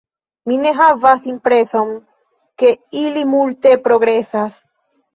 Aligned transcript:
Mi 0.51 0.55
ne 0.63 0.71
havas 0.79 1.27
impreson, 1.33 1.93
ke 2.65 2.75
ili 3.05 3.29
multe 3.37 3.79
progresas. 3.89 4.63